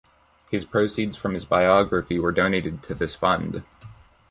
[0.49, 3.61] His proceeds from his biography were donated to this fund.